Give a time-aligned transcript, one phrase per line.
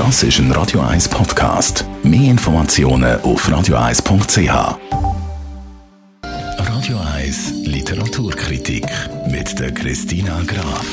[0.00, 1.84] Das ist ein Radio 1 Podcast.
[2.02, 4.78] Mehr Informationen auf radio1.ch.
[6.22, 8.86] Radio 1 Literaturkritik
[9.26, 10.86] mit der Christina Graf.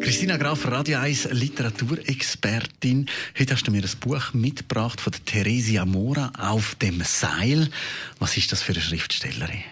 [0.00, 3.06] Christina Graf, Radio 1 Literaturexpertin.
[3.36, 7.70] Heute hast du mir ein Buch mitgebracht von der Theresia Mora auf dem Seil.
[8.20, 9.64] Was ist das für eine Schriftstellerin?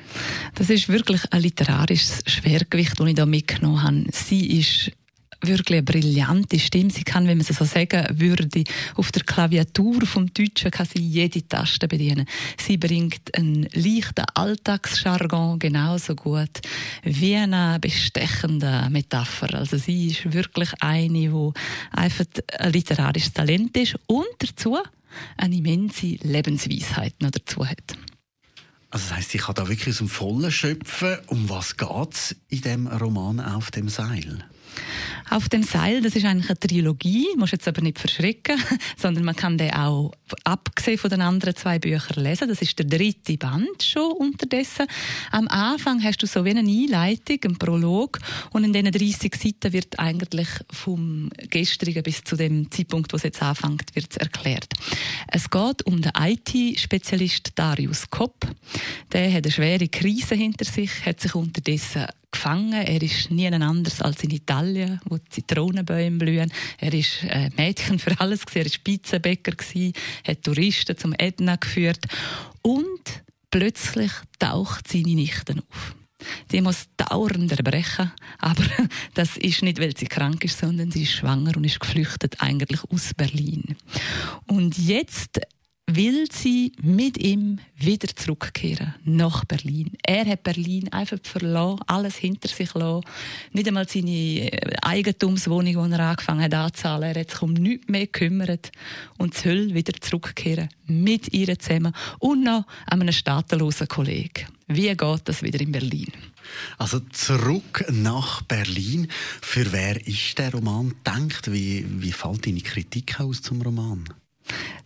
[0.57, 4.05] Das ist wirklich ein literarisches Schwergewicht, das ich hier mitgenommen habe.
[4.11, 4.91] Sie ist
[5.41, 6.91] wirklich eine brillante Stimme.
[6.91, 8.64] Sie kann, wenn man es so sagen würde,
[8.95, 12.27] auf der Klaviatur vom Deutschen kann sie jede Taste bedienen.
[12.59, 16.60] Sie bringt einen leichten Alltagsjargon genauso gut
[17.02, 19.55] wie eine bestechende Metapher.
[19.55, 21.52] Also sie ist wirklich eine, die
[21.93, 22.27] einfach
[22.59, 24.79] ein literarisches Talent ist und dazu
[25.37, 27.96] eine immense Lebensweisheit noch dazu hat.
[28.91, 31.18] Also das heisst, ich kann da wirklich aus dem Vollen schöpfen.
[31.27, 34.45] Um was geht es in dem Roman «Auf dem Seil»?
[35.30, 38.59] Auf dem Seil, das ist eigentlich eine Trilogie, muss jetzt aber nicht verschrecken,
[38.96, 40.12] sondern man kann den auch
[40.45, 42.48] abgesehen von den anderen zwei Büchern lesen.
[42.48, 44.87] Das ist der dritte Band schon unterdessen.
[45.30, 48.18] Am Anfang hast du so wie eine Einleitung, einen Prolog
[48.52, 53.23] und in diesen 30 Seiten wird eigentlich vom gestrigen bis zu dem Zeitpunkt, wo es
[53.23, 54.73] jetzt anfängt, wird erklärt.
[55.29, 58.46] Es geht um den IT-Spezialist Darius Kopp.
[59.13, 62.73] Der hat eine schwere Krise hinter sich, hat sich unterdessen gefangen.
[62.73, 66.53] Er ist nie anders als in Italien, wo die Zitronenbäume blühen.
[66.78, 69.53] Er ist äh, Mädchen für alles Er war Spitzenbäcker
[70.26, 72.04] hat Touristen zum Edna geführt
[72.62, 75.94] und plötzlich taucht seine Nichten auf.
[76.50, 78.65] Die muss dauernd erbrechen, aber
[79.15, 82.81] das ist nicht, weil sie krank ist, sondern sie ist schwanger und ist geflüchtet eigentlich
[82.91, 83.76] aus Berlin.
[84.47, 85.41] Und jetzt
[85.89, 89.93] will sie mit ihm wieder zurückkehren nach Berlin.
[90.03, 93.05] Er hat Berlin einfach verloren, alles hinter sich lassen.
[93.53, 97.15] Nicht einmal seine äh, Eigentumswohnung, die er angefangen hat anzahlen.
[97.15, 98.71] Er hat sich um nichts mehr gekümmert
[99.16, 104.47] und soll wieder zurückkehren mit ihr zusammen und noch an einem staatenlosen Kollegen.
[104.66, 106.12] Wie geht das wieder in Berlin?
[106.77, 109.09] Also zurück nach Berlin.
[109.41, 111.50] Für wer ist der Roman gedacht?
[111.50, 114.04] Wie, wie fällt deine Kritik aus zum Roman?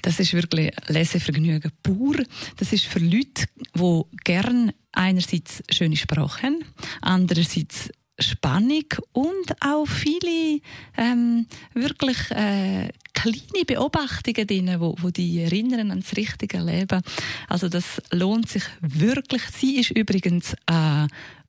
[0.02, 2.16] Das ist wirklich Lesevergnügen pur.
[2.56, 6.64] Das ist für Leute, die gern einerseits schöne Sprache haben,
[7.00, 10.60] andererseits Spannung und auch viele
[10.96, 17.02] ähm, wirklich äh, kleine Beobachtungen drin, wo, wo die erinnern an das richtige Leben.
[17.48, 19.42] Also das lohnt sich wirklich.
[19.56, 21.06] Sie ist übrigens äh,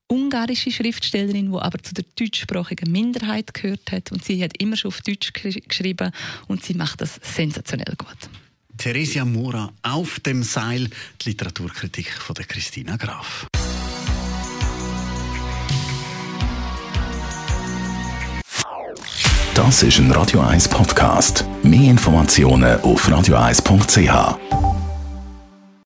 [0.07, 4.89] ungarische Schriftstellerin, die aber zu der deutschsprachigen Minderheit gehört hat und sie hat immer schon
[4.89, 6.11] auf Deutsch geschrieben
[6.47, 8.29] und sie macht das sensationell gut.
[8.83, 10.89] Theresia Mura auf dem Seil,
[11.21, 13.47] die Literaturkritik von der Christina Graf.
[19.55, 21.45] Das ist ein Radio 1 Podcast.
[21.63, 24.82] Mehr Informationen auf radio1.ch.